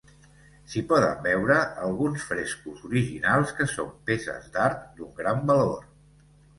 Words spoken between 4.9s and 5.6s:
d'un gran